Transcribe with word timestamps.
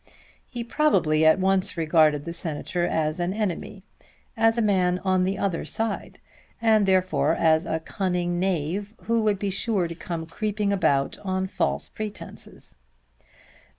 He 0.49 0.63
probably 0.63 1.23
at 1.27 1.37
once 1.37 1.77
regarded 1.77 2.25
the 2.25 2.33
Senator 2.33 2.87
as 2.87 3.19
an 3.19 3.35
enemy, 3.35 3.83
as 4.35 4.57
a 4.57 4.61
man 4.63 4.97
on 5.05 5.25
the 5.25 5.37
other 5.37 5.63
side, 5.63 6.19
and 6.59 6.87
therefore 6.87 7.35
as 7.35 7.67
a 7.67 7.81
cunning 7.81 8.39
knave 8.39 8.95
who 9.03 9.21
would 9.21 9.37
be 9.37 9.51
sure 9.51 9.87
to 9.87 9.93
come 9.93 10.25
creeping 10.25 10.73
about 10.73 11.19
on 11.19 11.45
false 11.45 11.87
pretences. 11.89 12.77